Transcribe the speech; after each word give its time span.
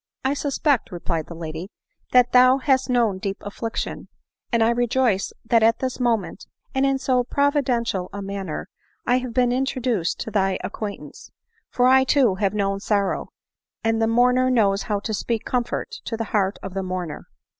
"I 0.25 0.33
suspect," 0.33 0.91
replied 0.91 1.27
the 1.27 1.35
lady," 1.35 1.69
that 2.11 2.31
thou 2.31 2.57
hast 2.57 2.89
known 2.89 3.19
deep 3.19 3.37
affliction; 3.41 4.07
and 4.51 4.63
I 4.63 4.71
rejoice 4.71 5.31
that 5.45 5.61
at 5.61 5.77
.this 5.77 5.99
moment, 5.99 6.47
and 6.73 6.87
in 6.87 6.97
so 6.97 7.23
providential 7.23 8.09
a 8.11 8.19
manner, 8.19 8.67
I 9.05 9.19
have 9.19 9.31
been 9.31 9.51
introduced 9.51 10.19
to 10.21 10.31
thy 10.31 10.57
292 10.63 10.63
ADELINE 10.65 10.93
MOWBRAY. 10.93 10.95
acquaintance;— 10.95 11.31
for 11.69 11.87
I 11.87 12.03
too 12.03 12.35
have 12.41 12.55
known. 12.55 12.79
sorrow, 12.79 13.29
and 13.83 14.01
the 14.01 14.07
mourner 14.07 14.49
knows 14.49 14.81
how 14.89 14.99
to 15.01 15.13
speak 15.13 15.45
comfort 15.45 15.91
to 16.05 16.17
the 16.17 16.23
heart 16.33 16.57
of 16.63 16.73
the 16.73 16.81
mourner. 16.81 17.27